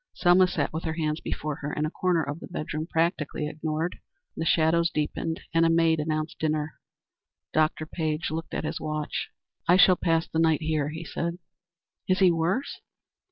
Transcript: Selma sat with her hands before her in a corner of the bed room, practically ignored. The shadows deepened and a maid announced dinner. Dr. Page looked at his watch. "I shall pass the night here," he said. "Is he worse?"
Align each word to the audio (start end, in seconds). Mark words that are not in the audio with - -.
Selma 0.15 0.47
sat 0.47 0.73
with 0.73 0.83
her 0.85 0.95
hands 0.95 1.21
before 1.21 1.57
her 1.57 1.71
in 1.71 1.85
a 1.85 1.91
corner 1.91 2.23
of 2.23 2.39
the 2.39 2.47
bed 2.47 2.65
room, 2.73 2.87
practically 2.87 3.47
ignored. 3.47 3.99
The 4.35 4.45
shadows 4.45 4.89
deepened 4.89 5.41
and 5.53 5.63
a 5.63 5.69
maid 5.69 5.99
announced 5.99 6.39
dinner. 6.39 6.73
Dr. 7.53 7.85
Page 7.85 8.31
looked 8.31 8.55
at 8.55 8.63
his 8.63 8.79
watch. 8.81 9.29
"I 9.67 9.77
shall 9.77 9.95
pass 9.95 10.27
the 10.27 10.39
night 10.39 10.63
here," 10.63 10.89
he 10.89 11.03
said. 11.05 11.37
"Is 12.07 12.17
he 12.17 12.31
worse?" 12.31 12.81